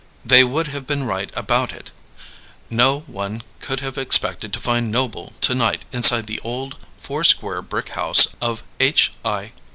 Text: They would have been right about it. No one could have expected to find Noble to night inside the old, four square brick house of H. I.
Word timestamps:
They 0.25 0.43
would 0.43 0.65
have 0.69 0.87
been 0.87 1.03
right 1.03 1.31
about 1.35 1.71
it. 1.71 1.91
No 2.71 3.01
one 3.01 3.43
could 3.59 3.81
have 3.81 3.99
expected 3.99 4.51
to 4.53 4.59
find 4.59 4.89
Noble 4.89 5.33
to 5.41 5.53
night 5.53 5.85
inside 5.91 6.25
the 6.25 6.39
old, 6.39 6.79
four 6.97 7.23
square 7.23 7.61
brick 7.61 7.89
house 7.89 8.29
of 8.41 8.63
H. 8.79 9.13
I. 9.23 9.51